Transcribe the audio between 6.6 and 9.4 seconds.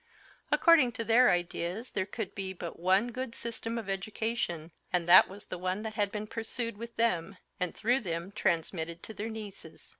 with them, and through them transmitted to their